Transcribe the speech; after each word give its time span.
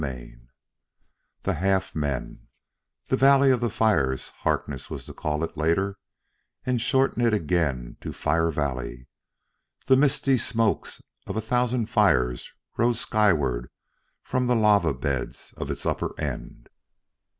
CHAPTER 0.01 0.15
VIII 0.15 0.39
The 1.43 1.53
Half 1.53 1.95
Men 1.95 2.47
"The 3.09 3.17
Valley 3.17 3.51
of 3.51 3.61
the 3.61 3.69
Fires," 3.69 4.29
Harkness 4.39 4.89
was 4.89 5.05
to 5.05 5.13
call 5.13 5.43
it 5.43 5.55
later, 5.55 5.99
and 6.65 6.81
shorten 6.81 7.21
it 7.21 7.35
again 7.35 7.97
to 8.01 8.11
"Fire 8.11 8.49
Valley." 8.49 9.05
The 9.85 9.95
misty 9.97 10.39
smokes 10.39 11.03
of 11.27 11.37
a 11.37 11.39
thousand 11.39 11.85
fires 11.91 12.51
rose 12.77 12.99
skyward 12.99 13.69
from 14.23 14.47
the 14.47 14.55
lava 14.55 14.95
beds 14.95 15.53
of 15.55 15.69
its 15.69 15.85
upper 15.85 16.19
end. 16.19 16.69